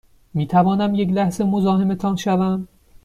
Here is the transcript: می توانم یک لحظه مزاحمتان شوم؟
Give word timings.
می 0.33 0.47
توانم 0.47 0.95
یک 0.95 1.09
لحظه 1.09 1.43
مزاحمتان 1.43 2.15
شوم؟ 2.15 2.67